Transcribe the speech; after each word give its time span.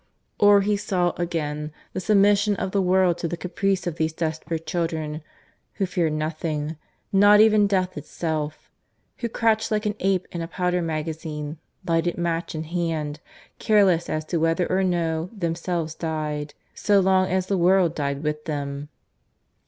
Or 0.39 0.61
he 0.61 0.77
saw, 0.77 1.11
again, 1.17 1.71
the 1.93 1.99
submission 1.99 2.55
of 2.55 2.71
the 2.71 2.81
world 2.81 3.19
to 3.19 3.27
the 3.27 3.37
caprice 3.37 3.85
of 3.85 3.97
these 3.97 4.13
desperate 4.13 4.65
children 4.65 5.21
who 5.73 5.85
feared 5.85 6.13
nothing 6.13 6.75
not 7.13 7.39
even 7.39 7.67
death 7.67 7.95
itself 7.95 8.71
who 9.17 9.29
crouched 9.29 9.69
like 9.69 9.85
an 9.85 9.93
ape 9.99 10.27
in 10.31 10.41
a 10.41 10.47
powder 10.47 10.81
magazine, 10.81 11.59
lighted 11.85 12.17
match 12.17 12.55
in 12.55 12.63
hand, 12.63 13.19
careless 13.59 14.09
as 14.09 14.25
to 14.25 14.37
whether 14.39 14.65
or 14.71 14.83
no 14.83 15.29
themselves 15.37 15.93
died 15.93 16.55
so 16.73 16.99
long 16.99 17.27
as 17.27 17.45
the 17.45 17.55
world 17.55 17.93
died 17.93 18.23
with 18.23 18.45
them. 18.45 18.89